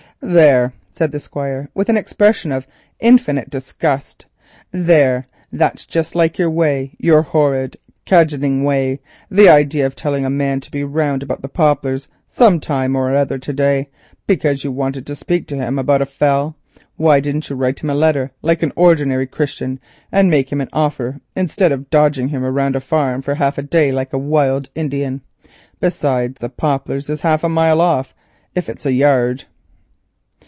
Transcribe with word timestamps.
"There," 0.23 0.73
said 0.93 1.11
the 1.11 1.19
Squire 1.19 1.69
with 1.73 1.89
an 1.89 1.97
expression 1.97 2.51
of 2.51 2.67
infinite 2.99 3.49
disgust, 3.49 4.27
"there, 4.69 5.25
that's 5.51 5.87
just 5.87 6.13
like 6.13 6.37
your 6.37 6.49
way, 6.51 6.91
your 6.99 7.23
horrid 7.23 7.75
cadging 8.05 8.63
way; 8.63 8.99
the 9.31 9.49
idea 9.49 9.83
of 9.87 9.95
telling 9.95 10.23
a 10.23 10.29
man 10.29 10.59
to 10.59 10.69
be 10.69 10.83
'round 10.83 11.23
about 11.23 11.41
the 11.41 11.47
Poplars' 11.49 12.07
sometime 12.29 12.95
or 12.95 13.13
other 13.15 13.39
to 13.39 13.51
day, 13.51 13.89
because 14.27 14.63
you 14.63 14.71
wanted 14.71 15.07
to 15.07 15.15
speak 15.15 15.47
to 15.47 15.55
him 15.57 15.79
about 15.79 16.03
a 16.03 16.05
fell. 16.05 16.55
Why 16.97 17.19
didn't 17.19 17.49
you 17.49 17.55
write 17.55 17.79
him 17.79 17.89
a 17.89 17.95
letter 17.95 18.29
like 18.43 18.61
an 18.61 18.73
ordinary 18.75 19.25
Christian 19.25 19.79
and 20.11 20.29
make 20.29 20.51
an 20.51 20.69
offer, 20.71 21.19
instead 21.35 21.71
of 21.71 21.89
dodging 21.89 22.27
him 22.27 22.43
round 22.43 22.75
a 22.75 22.79
farm 22.79 23.23
for 23.23 23.33
half 23.35 23.57
a 23.57 23.63
day 23.63 23.91
like 23.91 24.13
a 24.13 24.19
wild 24.19 24.69
Indian? 24.75 25.21
Besides, 25.79 26.37
the 26.39 26.49
Poplars 26.49 27.09
is 27.09 27.21
half 27.21 27.43
a 27.43 27.49
mile 27.49 27.81
off, 27.81 28.13
if 28.53 28.69
it's 28.69 28.85
a 28.85 28.93
yard." 28.93 29.45